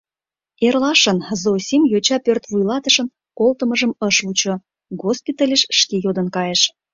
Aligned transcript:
Эрлашын 0.65 1.17
Зосим 1.41 1.83
йоча 1.91 2.17
пӧрт 2.25 2.43
вуйлатышын 2.49 3.07
колтымыжым 3.37 3.91
ыш 4.07 4.15
вучо, 4.25 4.53
госпитальыш 5.01 5.61
шке 5.79 5.95
йодын 6.05 6.27
кайыш. 6.35 6.61